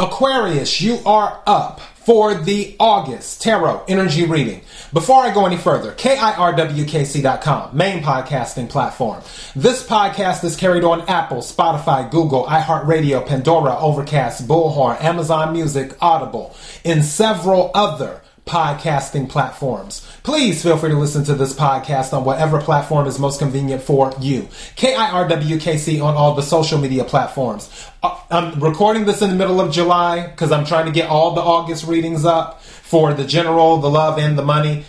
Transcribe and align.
Aquarius, 0.00 0.80
you 0.80 0.98
are 1.04 1.42
up 1.46 1.78
for 1.78 2.32
the 2.32 2.74
August 2.80 3.42
Tarot 3.42 3.84
Energy 3.86 4.24
Reading. 4.24 4.62
Before 4.94 5.22
I 5.22 5.34
go 5.34 5.44
any 5.44 5.58
further, 5.58 5.92
KIRWKC.com, 5.92 7.76
main 7.76 8.02
podcasting 8.02 8.70
platform. 8.70 9.20
This 9.54 9.86
podcast 9.86 10.42
is 10.42 10.56
carried 10.56 10.84
on 10.84 11.02
Apple, 11.02 11.42
Spotify, 11.42 12.10
Google, 12.10 12.46
iHeartRadio, 12.46 13.26
Pandora, 13.26 13.76
Overcast, 13.78 14.48
Bullhorn, 14.48 14.98
Amazon 15.02 15.52
Music, 15.52 15.94
Audible, 16.00 16.56
and 16.82 17.04
several 17.04 17.70
other 17.74 18.22
podcasting 18.50 19.28
platforms. 19.28 20.04
Please 20.24 20.60
feel 20.60 20.76
free 20.76 20.90
to 20.90 20.98
listen 20.98 21.22
to 21.22 21.34
this 21.36 21.54
podcast 21.54 22.12
on 22.12 22.24
whatever 22.24 22.60
platform 22.60 23.06
is 23.06 23.16
most 23.16 23.38
convenient 23.38 23.80
for 23.80 24.12
you. 24.20 24.42
KIRWKC 24.74 26.02
on 26.02 26.16
all 26.16 26.34
the 26.34 26.42
social 26.42 26.76
media 26.76 27.04
platforms. 27.04 27.70
Uh, 28.02 28.18
I'm 28.28 28.58
recording 28.58 29.06
this 29.06 29.22
in 29.22 29.30
the 29.30 29.36
middle 29.36 29.60
of 29.60 29.70
July 29.70 30.26
because 30.26 30.50
I'm 30.50 30.64
trying 30.64 30.86
to 30.86 30.92
get 30.92 31.08
all 31.08 31.32
the 31.36 31.40
August 31.40 31.86
readings 31.86 32.24
up 32.24 32.60
for 32.60 33.14
the 33.14 33.24
general, 33.24 33.76
the 33.76 33.88
love, 33.88 34.18
and 34.18 34.36
the 34.36 34.44
money. 34.44 34.84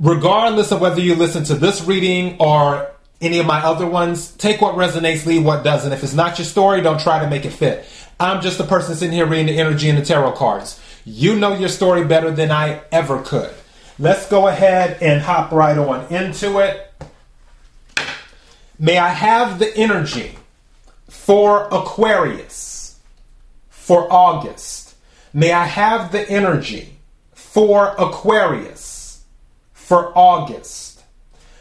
Regardless 0.00 0.72
of 0.72 0.80
whether 0.80 1.00
you 1.00 1.14
listen 1.14 1.44
to 1.44 1.54
this 1.54 1.84
reading 1.84 2.38
or 2.40 2.90
any 3.20 3.38
of 3.38 3.46
my 3.46 3.62
other 3.62 3.86
ones, 3.86 4.32
take 4.32 4.60
what 4.60 4.74
resonates, 4.74 5.26
leave 5.26 5.44
what 5.44 5.62
doesn't. 5.62 5.92
If 5.92 6.02
it's 6.02 6.14
not 6.14 6.38
your 6.38 6.46
story, 6.46 6.80
don't 6.80 6.98
try 6.98 7.22
to 7.22 7.30
make 7.30 7.44
it 7.44 7.50
fit. 7.50 7.86
I'm 8.18 8.40
just 8.40 8.58
a 8.58 8.64
person 8.64 8.96
sitting 8.96 9.14
here 9.14 9.26
reading 9.26 9.46
the 9.46 9.58
energy 9.58 9.88
and 9.88 9.96
the 9.96 10.04
tarot 10.04 10.32
cards. 10.32 10.79
You 11.04 11.36
know 11.36 11.54
your 11.54 11.68
story 11.68 12.04
better 12.04 12.30
than 12.30 12.50
I 12.50 12.82
ever 12.92 13.22
could. 13.22 13.52
Let's 13.98 14.28
go 14.28 14.48
ahead 14.48 14.98
and 15.02 15.20
hop 15.20 15.52
right 15.52 15.76
on 15.76 16.12
into 16.12 16.58
it. 16.58 16.92
May 18.78 18.96
I 18.96 19.08
have 19.08 19.58
the 19.58 19.74
energy 19.76 20.36
for 21.08 21.68
Aquarius 21.70 22.98
for 23.68 24.10
August? 24.10 24.94
May 25.32 25.52
I 25.52 25.64
have 25.64 26.12
the 26.12 26.28
energy 26.28 26.96
for 27.34 27.94
Aquarius 27.98 29.22
for 29.72 30.16
August? 30.16 31.02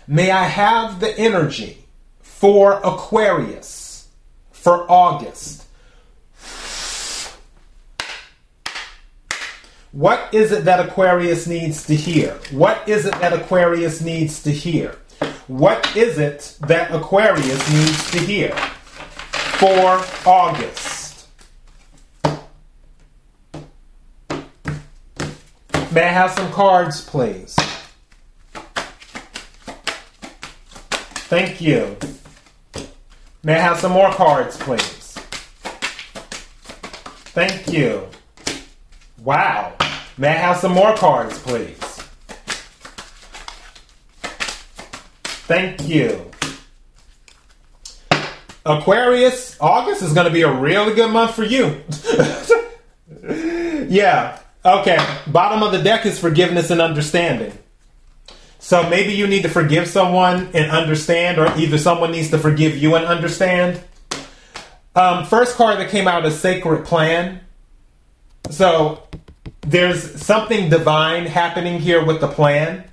May 0.07 0.31
I 0.31 0.43
have 0.43 0.99
the 0.99 1.17
energy 1.17 1.85
for 2.21 2.79
Aquarius 2.83 4.07
for 4.51 4.89
August? 4.89 5.58
What 9.91 10.31
is 10.31 10.51
it 10.51 10.65
that 10.65 10.87
Aquarius 10.87 11.47
needs 11.47 11.83
to 11.87 11.95
hear? 11.95 12.35
What 12.51 12.87
is 12.87 13.07
it 13.07 13.13
that 13.13 13.33
Aquarius 13.33 14.01
needs 14.01 14.43
to 14.43 14.51
hear? 14.51 14.95
What 15.47 15.95
is 15.97 16.19
it 16.19 16.57
that 16.67 16.93
Aquarius 16.93 17.73
needs 17.73 18.11
to 18.11 18.19
hear 18.19 18.55
for 19.57 20.03
August? 20.27 21.27
May 25.91 26.03
I 26.03 26.11
have 26.11 26.31
some 26.31 26.51
cards, 26.51 27.03
please? 27.03 27.55
Thank 31.31 31.59
you. 31.61 31.97
May 33.43 33.55
I 33.55 33.59
have 33.59 33.79
some 33.79 33.93
more 33.93 34.11
cards, 34.11 34.55
please? 34.55 35.13
Thank 37.33 37.73
you. 37.73 38.07
Wow. 39.23 39.78
May 40.19 40.27
I 40.27 40.33
have 40.33 40.57
some 40.57 40.73
more 40.73 40.93
cards, 40.97 41.39
please? 41.39 41.77
Thank 45.47 45.87
you. 45.87 46.29
Aquarius, 48.65 49.55
August 49.61 50.01
is 50.01 50.11
going 50.11 50.27
to 50.27 50.33
be 50.33 50.41
a 50.41 50.51
really 50.51 50.93
good 50.93 51.09
month 51.09 51.35
for 51.35 51.45
you. 51.45 51.81
yeah. 53.87 54.39
Okay. 54.65 54.97
Bottom 55.27 55.63
of 55.63 55.71
the 55.71 55.81
deck 55.81 56.05
is 56.05 56.19
forgiveness 56.19 56.69
and 56.69 56.81
understanding. 56.81 57.57
So 58.59 58.89
maybe 58.89 59.13
you 59.13 59.25
need 59.25 59.43
to 59.43 59.49
forgive 59.49 59.87
someone 59.87 60.49
and 60.53 60.69
understand, 60.69 61.39
or 61.39 61.47
either 61.57 61.77
someone 61.77 62.11
needs 62.11 62.29
to 62.31 62.37
forgive 62.37 62.75
you 62.77 62.95
and 62.95 63.05
understand. 63.05 63.81
Um, 64.97 65.25
first 65.25 65.55
card 65.55 65.79
that 65.79 65.89
came 65.89 66.09
out 66.09 66.25
is 66.25 66.37
Sacred 66.37 66.85
Plan. 66.85 67.39
So 68.49 69.08
there's 69.69 70.19
something 70.21 70.69
divine 70.69 71.27
happening 71.27 71.79
here 71.79 72.03
with 72.03 72.21
the 72.21 72.27
plan. 72.27 72.83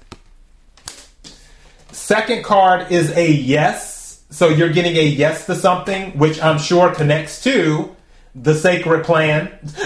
Second 1.91 2.45
card 2.45 2.93
is 2.93 3.11
a 3.17 3.31
yes. 3.31 4.23
So 4.29 4.49
you're 4.49 4.73
getting 4.73 4.97
a 4.97 5.03
yes 5.03 5.47
to 5.47 5.55
something, 5.55 6.19
which 6.19 6.41
I'm 6.43 6.59
sure 6.59 6.95
connects 6.95 7.43
to 7.45 7.97
the 8.35 8.55
sacred 8.55 9.05
plan 9.05 9.59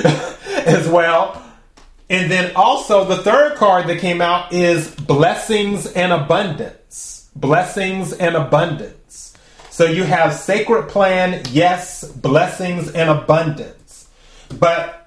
as 0.67 0.89
well. 0.89 1.41
And 2.09 2.29
then 2.29 2.57
also 2.57 3.05
the 3.05 3.19
third 3.19 3.57
card 3.57 3.87
that 3.87 4.01
came 4.01 4.21
out 4.21 4.53
is 4.53 4.93
blessings 4.93 5.87
and 5.87 6.13
abundance. 6.13 7.31
Blessings 7.37 8.13
and 8.13 8.35
abundance. 8.35 9.37
So 9.71 9.85
you 9.85 10.03
have 10.03 10.35
sacred 10.35 10.89
plan, 10.89 11.45
yes, 11.51 12.05
blessings 12.05 12.91
and 12.91 13.09
abundance. 13.09 14.09
But 14.59 15.00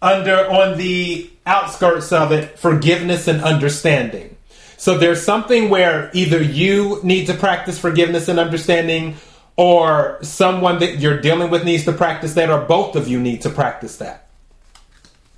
under 0.00 0.50
on 0.50 0.78
the 0.78 1.30
outskirts 1.46 2.12
of 2.12 2.32
it 2.32 2.58
forgiveness 2.58 3.28
and 3.28 3.42
understanding. 3.42 4.36
So 4.76 4.96
there's 4.96 5.22
something 5.22 5.70
where 5.70 6.10
either 6.14 6.40
you 6.40 7.00
need 7.02 7.26
to 7.26 7.34
practice 7.34 7.78
forgiveness 7.78 8.28
and 8.28 8.38
understanding 8.38 9.16
or 9.56 10.18
someone 10.22 10.78
that 10.78 10.98
you're 10.98 11.20
dealing 11.20 11.50
with 11.50 11.64
needs 11.64 11.84
to 11.86 11.92
practice 11.92 12.34
that 12.34 12.48
or 12.48 12.64
both 12.64 12.94
of 12.94 13.08
you 13.08 13.18
need 13.18 13.42
to 13.42 13.50
practice 13.50 13.96
that. 13.96 14.28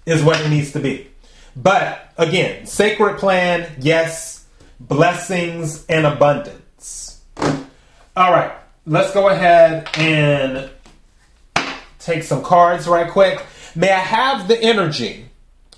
Is 0.05 0.23
what 0.23 0.41
it 0.41 0.51
needs 0.51 0.73
to 0.73 0.81
be. 0.81 1.09
But 1.57 2.13
again, 2.19 2.67
sacred 2.67 3.19
plan, 3.19 3.71
yes, 3.79 4.47
blessings 4.79 5.87
and 5.87 6.07
abundance. 6.07 7.21
All 8.17 8.33
right, 8.33 8.53
let's 8.87 9.13
go 9.13 9.29
ahead 9.29 9.89
and 9.97 10.71
take 11.99 12.23
some 12.23 12.43
cards 12.43 12.87
right 12.87 13.11
quick. 13.11 13.43
May 13.75 13.93
I 13.93 13.99
have 13.99 14.49
the 14.49 14.61
energy 14.61 15.27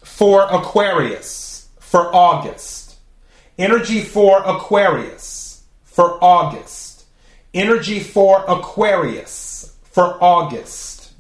for 0.03 0.47
Aquarius 0.51 1.69
for 1.79 2.15
August? 2.15 2.97
Energy 3.59 4.01
for 4.01 4.43
Aquarius 4.45 5.65
for 5.85 6.23
August. 6.25 7.05
Energy 7.53 8.01
for 8.01 8.45
Aquarius 8.49 9.77
for 9.83 10.17
August. 10.23 11.13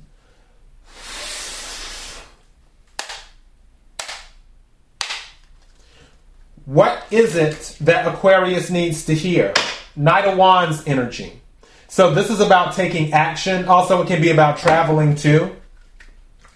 What 6.64 7.04
is 7.10 7.36
it 7.36 7.76
that 7.82 8.06
Aquarius 8.06 8.70
needs 8.70 9.04
to 9.06 9.14
hear? 9.14 9.52
Knight 9.94 10.24
of 10.24 10.38
Wands 10.38 10.86
energy. 10.86 11.42
So 11.88 12.14
this 12.14 12.30
is 12.30 12.40
about 12.40 12.72
taking 12.74 13.12
action. 13.12 13.66
Also, 13.66 14.00
it 14.00 14.06
can 14.06 14.22
be 14.22 14.30
about 14.30 14.56
traveling 14.56 15.14
too. 15.14 15.54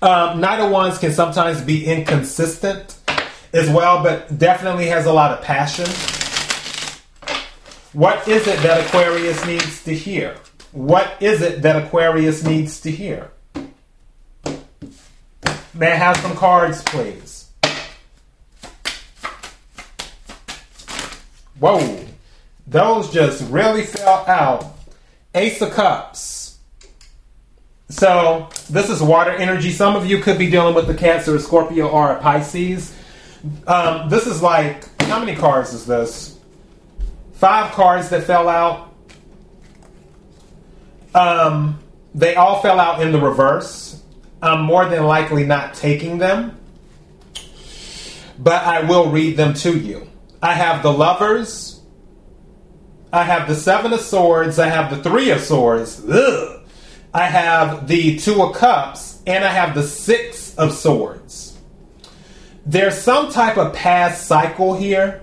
Um, 0.02 0.40
Knight 0.40 0.60
of 0.60 0.70
Wands 0.70 0.98
can 0.98 1.12
sometimes 1.12 1.62
be 1.62 1.86
inconsistent 1.86 2.98
as 3.52 3.70
well, 3.70 4.02
but 4.02 4.38
definitely 4.38 4.86
has 4.86 5.06
a 5.06 5.12
lot 5.12 5.32
of 5.32 5.42
passion. 5.42 5.86
What 7.92 8.28
is 8.28 8.46
it 8.46 8.58
that 8.60 8.86
Aquarius 8.86 9.44
needs 9.46 9.82
to 9.84 9.94
hear? 9.94 10.36
What 10.72 11.10
is 11.20 11.40
it 11.40 11.62
that 11.62 11.82
Aquarius 11.82 12.44
needs 12.44 12.80
to 12.82 12.90
hear? 12.90 13.30
May 15.72 15.92
I 15.92 15.96
have 15.96 16.18
some 16.18 16.36
cards, 16.36 16.82
please? 16.82 17.50
Whoa, 21.58 22.04
those 22.66 23.10
just 23.10 23.50
really 23.50 23.84
fell 23.84 24.26
out. 24.26 24.76
Ace 25.34 25.62
of 25.62 25.70
Cups. 25.72 26.58
So 27.88 28.50
this 28.68 28.90
is 28.90 29.02
water 29.02 29.30
energy. 29.30 29.70
Some 29.70 29.96
of 29.96 30.06
you 30.06 30.18
could 30.18 30.38
be 30.38 30.50
dealing 30.50 30.74
with 30.74 30.86
the 30.86 30.94
Cancer, 30.94 31.38
Scorpio, 31.38 31.88
or 31.88 32.12
a 32.12 32.20
Pisces. 32.20 32.94
Um, 33.66 34.08
this 34.08 34.26
is 34.26 34.42
like 34.42 34.84
how 35.02 35.20
many 35.20 35.36
cards 35.36 35.72
is 35.72 35.86
this? 35.86 36.38
Five 37.34 37.72
cards 37.72 38.08
that 38.08 38.24
fell 38.24 38.48
out. 38.48 38.94
Um, 41.14 41.78
they 42.14 42.34
all 42.34 42.60
fell 42.60 42.80
out 42.80 43.00
in 43.00 43.12
the 43.12 43.20
reverse. 43.20 44.02
I'm 44.42 44.62
more 44.62 44.86
than 44.86 45.04
likely 45.04 45.44
not 45.44 45.74
taking 45.74 46.18
them, 46.18 46.58
but 48.38 48.64
I 48.64 48.82
will 48.82 49.10
read 49.10 49.36
them 49.36 49.54
to 49.54 49.78
you. 49.78 50.08
I 50.42 50.54
have 50.54 50.82
the 50.82 50.92
Lovers. 50.92 51.80
I 53.12 53.22
have 53.22 53.48
the 53.48 53.54
Seven 53.54 53.92
of 53.92 54.00
Swords. 54.00 54.58
I 54.58 54.68
have 54.68 54.90
the 54.90 55.02
Three 55.08 55.30
of 55.30 55.40
Swords. 55.40 56.04
Ugh. 56.06 56.55
I 57.16 57.28
have 57.28 57.88
the 57.88 58.18
Two 58.18 58.42
of 58.42 58.54
Cups, 58.54 59.22
and 59.26 59.42
I 59.42 59.48
have 59.48 59.74
the 59.74 59.82
Six 59.82 60.54
of 60.56 60.74
Swords. 60.74 61.56
There's 62.66 62.94
some 62.94 63.32
type 63.32 63.56
of 63.56 63.72
past 63.72 64.26
cycle 64.26 64.74
here 64.74 65.22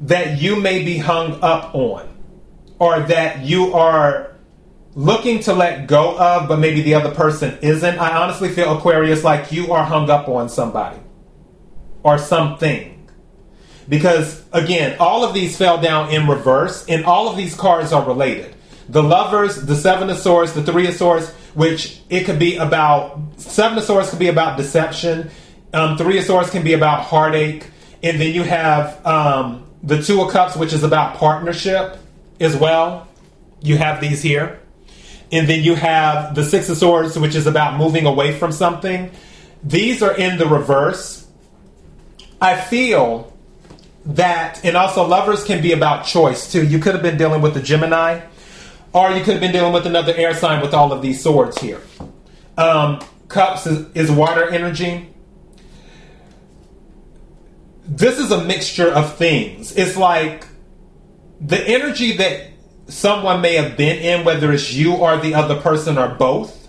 that 0.00 0.40
you 0.40 0.56
may 0.56 0.82
be 0.82 0.96
hung 0.96 1.38
up 1.42 1.74
on, 1.74 2.08
or 2.78 3.00
that 3.00 3.44
you 3.44 3.74
are 3.74 4.34
looking 4.94 5.40
to 5.40 5.52
let 5.52 5.86
go 5.86 6.18
of, 6.18 6.48
but 6.48 6.58
maybe 6.58 6.80
the 6.80 6.94
other 6.94 7.14
person 7.14 7.58
isn't. 7.60 7.98
I 7.98 8.16
honestly 8.16 8.48
feel 8.48 8.78
Aquarius 8.78 9.22
like 9.22 9.52
you 9.52 9.74
are 9.74 9.84
hung 9.84 10.08
up 10.08 10.26
on 10.26 10.48
somebody 10.48 11.00
or 12.02 12.16
something. 12.16 13.10
Because 13.90 14.42
again, 14.54 14.96
all 15.00 15.22
of 15.22 15.34
these 15.34 15.58
fell 15.58 15.78
down 15.82 16.08
in 16.08 16.26
reverse, 16.26 16.86
and 16.88 17.04
all 17.04 17.28
of 17.28 17.36
these 17.36 17.54
cards 17.54 17.92
are 17.92 18.06
related. 18.06 18.54
The 18.90 19.02
lovers, 19.02 19.54
the 19.56 19.76
seven 19.76 20.10
of 20.10 20.18
swords, 20.18 20.52
the 20.52 20.64
three 20.64 20.88
of 20.88 20.94
swords, 20.94 21.30
which 21.54 22.00
it 22.10 22.24
could 22.24 22.38
be 22.40 22.56
about 22.56 23.20
seven 23.36 23.78
of 23.78 23.84
swords 23.84 24.10
could 24.10 24.18
be 24.18 24.28
about 24.28 24.56
deception, 24.56 25.30
um, 25.72 25.96
three 25.96 26.18
of 26.18 26.24
swords 26.24 26.50
can 26.50 26.64
be 26.64 26.72
about 26.72 27.02
heartache, 27.02 27.70
and 28.02 28.20
then 28.20 28.34
you 28.34 28.42
have 28.42 29.04
um, 29.06 29.66
the 29.84 30.02
two 30.02 30.20
of 30.20 30.32
cups, 30.32 30.56
which 30.56 30.72
is 30.72 30.82
about 30.82 31.16
partnership 31.16 31.98
as 32.40 32.56
well. 32.56 33.06
You 33.60 33.76
have 33.76 34.00
these 34.00 34.22
here. 34.22 34.58
And 35.30 35.48
then 35.48 35.62
you 35.62 35.76
have 35.76 36.34
the 36.34 36.42
Six 36.42 36.68
of 36.68 36.76
Swords, 36.76 37.16
which 37.16 37.36
is 37.36 37.46
about 37.46 37.78
moving 37.78 38.06
away 38.06 38.36
from 38.36 38.50
something. 38.50 39.12
These 39.62 40.02
are 40.02 40.16
in 40.16 40.38
the 40.38 40.46
reverse. 40.46 41.28
I 42.40 42.60
feel 42.60 43.32
that, 44.06 44.64
and 44.64 44.76
also 44.76 45.06
lovers 45.06 45.44
can 45.44 45.62
be 45.62 45.72
about 45.72 46.06
choice 46.06 46.50
too. 46.50 46.66
You 46.66 46.80
could 46.80 46.94
have 46.94 47.02
been 47.02 47.18
dealing 47.18 47.42
with 47.42 47.54
the 47.54 47.62
Gemini, 47.62 48.22
or 48.92 49.10
you 49.10 49.22
could 49.22 49.34
have 49.34 49.40
been 49.40 49.52
dealing 49.52 49.72
with 49.72 49.86
another 49.86 50.14
air 50.14 50.34
sign 50.34 50.60
with 50.60 50.74
all 50.74 50.92
of 50.92 51.02
these 51.02 51.22
swords 51.22 51.58
here. 51.58 51.80
Um, 52.56 53.00
cups 53.28 53.66
is, 53.66 53.86
is 53.94 54.10
water 54.10 54.48
energy. 54.50 55.08
This 57.86 58.18
is 58.18 58.30
a 58.30 58.44
mixture 58.44 58.88
of 58.88 59.16
things. 59.16 59.76
It's 59.76 59.96
like 59.96 60.46
the 61.40 61.60
energy 61.66 62.16
that 62.16 62.50
someone 62.88 63.40
may 63.40 63.54
have 63.54 63.76
been 63.76 63.98
in, 63.98 64.24
whether 64.24 64.52
it's 64.52 64.72
you 64.72 64.94
or 64.94 65.16
the 65.16 65.34
other 65.34 65.60
person 65.60 65.96
or 65.96 66.08
both, 66.08 66.68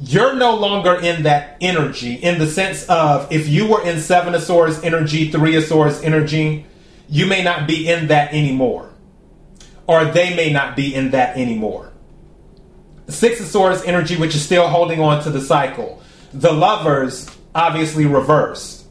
you're 0.00 0.34
no 0.34 0.54
longer 0.56 0.94
in 0.94 1.24
that 1.24 1.56
energy 1.60 2.14
in 2.14 2.38
the 2.38 2.46
sense 2.46 2.84
of 2.84 3.30
if 3.32 3.48
you 3.48 3.66
were 3.68 3.82
in 3.82 4.00
Seven 4.00 4.34
of 4.34 4.42
Swords 4.42 4.82
energy, 4.82 5.30
Three 5.30 5.56
of 5.56 5.64
Swords 5.64 6.00
energy, 6.02 6.66
you 7.08 7.26
may 7.26 7.42
not 7.42 7.66
be 7.66 7.88
in 7.88 8.08
that 8.08 8.32
anymore. 8.32 8.90
Or 9.88 10.04
they 10.04 10.36
may 10.36 10.52
not 10.52 10.76
be 10.76 10.94
in 10.94 11.10
that 11.10 11.36
anymore. 11.36 11.92
Six 13.08 13.40
of 13.40 13.46
Swords 13.46 13.82
energy, 13.82 14.16
which 14.16 14.34
is 14.34 14.44
still 14.44 14.68
holding 14.68 15.00
on 15.00 15.22
to 15.24 15.30
the 15.30 15.40
cycle. 15.40 16.02
The 16.32 16.52
lovers, 16.52 17.28
obviously 17.54 18.04
reversed, 18.04 18.84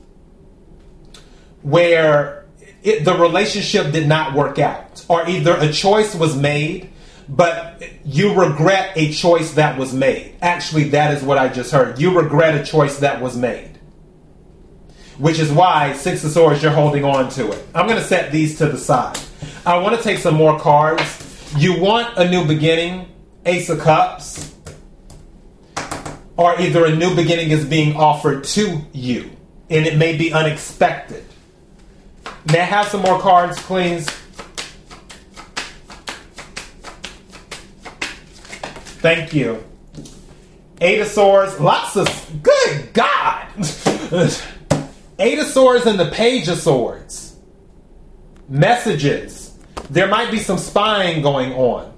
where 1.62 2.46
it, 2.82 3.06
the 3.06 3.14
relationship 3.14 3.92
did 3.92 4.08
not 4.08 4.34
work 4.34 4.58
out, 4.58 5.06
or 5.08 5.28
either 5.30 5.56
a 5.58 5.72
choice 5.72 6.16
was 6.16 6.36
made, 6.36 6.90
but 7.30 7.84
you 8.04 8.34
regret 8.34 8.94
a 8.96 9.12
choice 9.12 9.54
that 9.54 9.78
was 9.78 9.94
made. 9.94 10.36
Actually, 10.42 10.90
that 10.90 11.14
is 11.14 11.22
what 11.22 11.38
I 11.38 11.50
just 11.50 11.72
heard. 11.72 12.00
You 12.00 12.18
regret 12.18 12.60
a 12.60 12.64
choice 12.64 12.98
that 13.00 13.22
was 13.22 13.38
made. 13.38 13.77
Which 15.18 15.40
is 15.40 15.52
why 15.52 15.94
Six 15.94 16.24
of 16.24 16.32
Swords, 16.32 16.62
you're 16.62 16.72
holding 16.72 17.04
on 17.04 17.30
to 17.32 17.52
it. 17.52 17.68
I'm 17.74 17.88
going 17.88 18.00
to 18.00 18.06
set 18.08 18.32
these 18.32 18.58
to 18.60 18.68
the 18.68 18.78
side. 18.78 19.18
I 19.66 19.78
want 19.78 19.98
to 19.98 20.04
take 20.04 20.20
some 20.20 20.36
more 20.36 20.60
cards. 20.60 21.54
You 21.58 21.80
want 21.80 22.18
a 22.18 22.30
new 22.30 22.46
beginning, 22.46 23.08
Ace 23.46 23.70
of 23.70 23.80
Cups, 23.80 24.54
or 26.38 26.60
either 26.60 26.86
a 26.86 26.96
new 26.96 27.16
beginning 27.16 27.50
is 27.50 27.66
being 27.66 27.96
offered 27.96 28.44
to 28.44 28.82
you, 28.94 29.32
and 29.70 29.86
it 29.86 29.98
may 29.98 30.16
be 30.16 30.32
unexpected. 30.32 31.26
I 32.50 32.58
have 32.58 32.88
some 32.88 33.02
more 33.02 33.20
cards, 33.20 33.60
please? 33.64 34.08
Thank 39.00 39.34
you. 39.34 39.64
Eight 40.80 41.00
of 41.02 41.08
Swords, 41.08 41.60
lots 41.60 41.96
of 41.96 42.44
good 42.44 42.94
God. 42.94 43.48
Eight 45.20 45.40
of 45.40 45.48
Swords 45.48 45.88
and 45.88 46.00
the 46.00 46.12
Page 46.12 46.48
of 46.48 46.60
Swords. 46.60 47.36
Messages. 48.48 49.58
There 49.90 50.08
might 50.08 50.30
be 50.30 50.38
some 50.38 50.60
spying 50.60 51.24
going 51.24 51.54
on. 51.54 51.92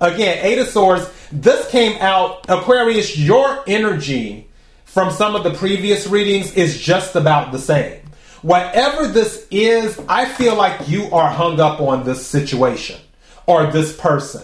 Again, 0.00 0.44
Eight 0.44 0.58
of 0.58 0.66
Swords. 0.66 1.08
This 1.30 1.70
came 1.70 1.96
out, 2.00 2.44
Aquarius, 2.48 3.16
your 3.16 3.62
energy 3.68 4.48
from 4.84 5.12
some 5.12 5.36
of 5.36 5.44
the 5.44 5.54
previous 5.54 6.08
readings 6.08 6.54
is 6.54 6.80
just 6.80 7.14
about 7.14 7.52
the 7.52 7.58
same. 7.58 8.00
Whatever 8.42 9.06
this 9.06 9.46
is, 9.52 10.00
I 10.08 10.26
feel 10.26 10.56
like 10.56 10.88
you 10.88 11.04
are 11.12 11.30
hung 11.30 11.60
up 11.60 11.80
on 11.80 12.04
this 12.04 12.26
situation 12.26 13.00
or 13.46 13.70
this 13.70 13.96
person. 13.96 14.42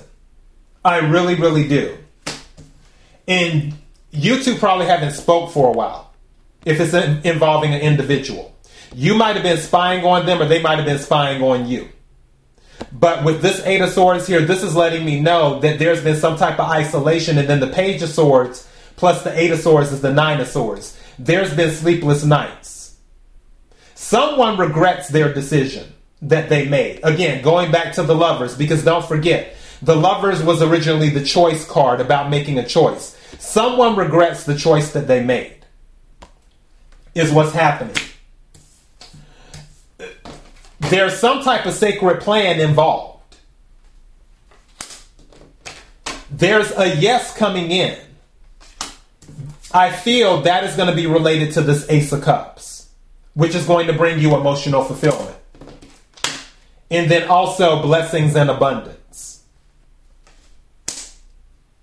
I 0.84 0.98
really, 0.98 1.34
really 1.34 1.66
do. 1.66 1.96
And 3.26 3.74
you 4.12 4.40
two 4.42 4.56
probably 4.56 4.86
haven't 4.86 5.12
spoke 5.12 5.50
for 5.50 5.70
a 5.70 5.72
while 5.72 6.03
if 6.64 6.80
it's 6.80 6.94
involving 7.24 7.74
an 7.74 7.80
individual. 7.80 8.54
You 8.94 9.14
might 9.14 9.34
have 9.34 9.42
been 9.42 9.58
spying 9.58 10.04
on 10.04 10.26
them 10.26 10.40
or 10.40 10.46
they 10.46 10.62
might 10.62 10.76
have 10.76 10.86
been 10.86 10.98
spying 10.98 11.42
on 11.42 11.66
you. 11.66 11.88
But 12.92 13.24
with 13.24 13.42
this 13.42 13.60
Eight 13.64 13.80
of 13.80 13.90
Swords 13.90 14.26
here, 14.26 14.40
this 14.40 14.62
is 14.62 14.76
letting 14.76 15.04
me 15.04 15.20
know 15.20 15.60
that 15.60 15.78
there's 15.78 16.02
been 16.02 16.16
some 16.16 16.36
type 16.36 16.58
of 16.58 16.68
isolation. 16.68 17.38
And 17.38 17.48
then 17.48 17.60
the 17.60 17.68
Page 17.68 18.02
of 18.02 18.08
Swords 18.08 18.68
plus 18.96 19.22
the 19.22 19.38
Eight 19.38 19.50
of 19.50 19.60
Swords 19.60 19.92
is 19.92 20.00
the 20.00 20.12
Nine 20.12 20.40
of 20.40 20.46
Swords. 20.46 20.98
There's 21.18 21.54
been 21.54 21.70
sleepless 21.70 22.24
nights. 22.24 22.96
Someone 23.94 24.58
regrets 24.58 25.08
their 25.08 25.32
decision 25.32 25.92
that 26.22 26.48
they 26.48 26.68
made. 26.68 27.00
Again, 27.02 27.42
going 27.42 27.72
back 27.72 27.94
to 27.94 28.02
the 28.02 28.14
lovers, 28.14 28.56
because 28.56 28.84
don't 28.84 29.04
forget, 29.04 29.56
the 29.82 29.96
lovers 29.96 30.42
was 30.42 30.62
originally 30.62 31.10
the 31.10 31.24
choice 31.24 31.66
card 31.66 32.00
about 32.00 32.30
making 32.30 32.58
a 32.58 32.66
choice. 32.66 33.16
Someone 33.38 33.96
regrets 33.96 34.44
the 34.44 34.56
choice 34.56 34.92
that 34.92 35.06
they 35.06 35.22
made, 35.22 35.53
is 37.14 37.32
what's 37.32 37.52
happening. 37.52 37.96
There's 40.80 41.18
some 41.18 41.42
type 41.42 41.66
of 41.66 41.74
sacred 41.74 42.20
plan 42.20 42.60
involved. 42.60 43.36
There's 46.30 46.70
a 46.72 46.96
yes 46.96 47.36
coming 47.36 47.70
in. 47.70 47.98
I 49.72 49.90
feel 49.90 50.42
that 50.42 50.64
is 50.64 50.76
going 50.76 50.88
to 50.88 50.94
be 50.94 51.06
related 51.06 51.52
to 51.54 51.62
this 51.62 51.88
Ace 51.90 52.12
of 52.12 52.22
Cups, 52.22 52.88
which 53.34 53.54
is 53.54 53.66
going 53.66 53.86
to 53.86 53.92
bring 53.92 54.18
you 54.18 54.36
emotional 54.36 54.84
fulfillment. 54.84 55.36
And 56.90 57.10
then 57.10 57.28
also 57.28 57.82
blessings 57.82 58.36
and 58.36 58.50
abundance. 58.50 59.42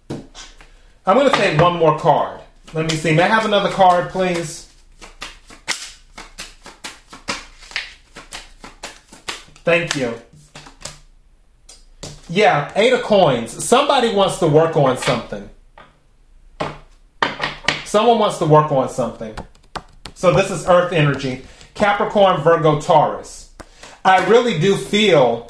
I'm 0.09 1.17
going 1.17 1.29
to 1.29 1.35
take 1.35 1.59
one 1.59 1.77
more 1.77 1.97
card. 1.97 2.39
Let 2.73 2.89
me 2.89 2.95
see. 2.95 3.13
May 3.13 3.23
I 3.23 3.27
have 3.27 3.45
another 3.45 3.69
card, 3.69 4.09
please? 4.11 4.70
Thank 9.71 9.95
you. 9.95 10.19
Yeah, 12.27 12.73
eight 12.75 12.91
of 12.91 13.03
coins. 13.03 13.51
Somebody 13.63 14.13
wants 14.13 14.37
to 14.39 14.47
work 14.47 14.75
on 14.75 14.97
something. 14.97 15.49
Someone 17.85 18.19
wants 18.19 18.37
to 18.39 18.45
work 18.45 18.69
on 18.69 18.89
something. 18.89 19.33
So 20.13 20.33
this 20.33 20.51
is 20.51 20.67
earth 20.67 20.91
energy. 20.91 21.45
Capricorn, 21.73 22.41
Virgo, 22.41 22.81
Taurus. 22.81 23.51
I 24.03 24.27
really 24.27 24.59
do 24.59 24.75
feel 24.75 25.49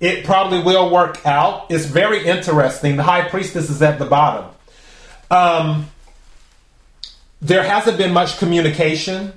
it 0.00 0.26
probably 0.26 0.62
will 0.62 0.90
work 0.90 1.24
out. 1.24 1.70
It's 1.70 1.86
very 1.86 2.26
interesting. 2.26 2.96
The 2.96 3.04
high 3.04 3.26
priestess 3.26 3.70
is 3.70 3.80
at 3.80 3.98
the 3.98 4.04
bottom. 4.04 4.50
Um, 5.30 5.90
there 7.40 7.62
hasn't 7.62 7.96
been 7.96 8.12
much 8.12 8.36
communication. 8.36 9.32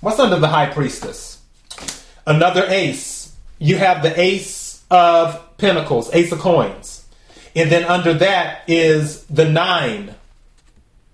What's 0.00 0.18
under 0.18 0.38
the 0.38 0.48
high 0.48 0.66
priestess? 0.66 1.36
Another 2.26 2.64
ace. 2.68 3.34
You 3.58 3.76
have 3.76 4.02
the 4.02 4.18
ace 4.20 4.84
of 4.90 5.56
pentacles, 5.58 6.12
ace 6.14 6.32
of 6.32 6.40
coins. 6.40 7.06
And 7.54 7.70
then 7.70 7.84
under 7.84 8.14
that 8.14 8.68
is 8.68 9.24
the 9.24 9.48
nine 9.48 10.14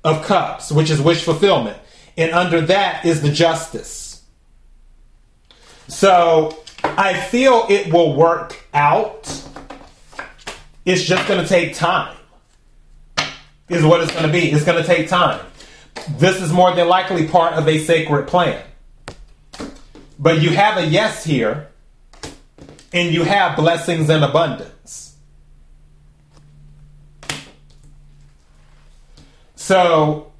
of 0.03 0.25
cups, 0.25 0.73
which 0.73 0.91
is 0.91 1.01
wish 1.01 1.23
fulfillment. 1.23 1.79
And 2.17 2.33
under 2.33 2.61
that 2.63 3.05
is 3.05 3.23
the 3.23 3.31
justice. 3.31 4.23
So 5.89 6.59
I 6.83 7.21
feel 7.21 7.67
it 7.69 7.93
will 7.93 8.15
work 8.15 8.65
out. 8.75 9.29
It's 10.85 11.05
just 11.05 11.29
going 11.29 11.41
to 11.41 11.49
take 11.49 11.75
time, 11.75 12.17
is 13.69 13.85
what 13.85 14.01
it's 14.01 14.11
going 14.11 14.27
to 14.27 14.33
be. 14.33 14.51
It's 14.51 14.65
going 14.65 14.83
to 14.83 14.87
take 14.87 15.09
time. 15.09 15.45
This 16.19 16.43
is 16.43 16.53
more 16.53 16.75
than 16.75 16.89
likely 16.89 17.29
part 17.29 17.55
of 17.55 17.69
a 17.69 17.79
sacred 17.79 18.27
plan. 18.27 18.65
But 20.23 20.41
you 20.41 20.51
have 20.51 20.79
a 20.79 20.87
yes 20.87 21.25
here, 21.25 21.67
and 22.93 23.13
you 23.13 23.25
have 23.25 23.57
blessings 23.57 24.09
and 24.09 24.23
abundance. 24.23 25.17
So 29.57 30.31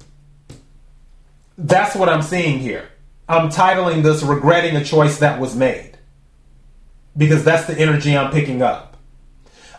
that's 1.57 1.97
what 1.97 2.07
I'm 2.07 2.21
seeing 2.21 2.59
here. 2.59 2.87
I'm 3.27 3.49
titling 3.49 4.03
this 4.03 4.23
Regretting 4.23 4.77
a 4.77 4.85
Choice 4.85 5.19
That 5.19 5.41
Was 5.41 5.53
Made 5.53 5.97
because 7.17 7.43
that's 7.43 7.67
the 7.67 7.77
energy 7.77 8.17
I'm 8.17 8.31
picking 8.31 8.61
up. 8.61 8.92